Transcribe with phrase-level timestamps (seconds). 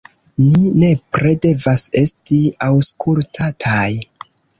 [0.43, 3.87] Ni nepre devas esti aŭskultataj.